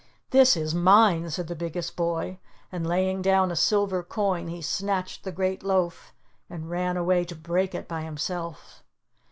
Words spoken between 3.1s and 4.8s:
down a silver coin he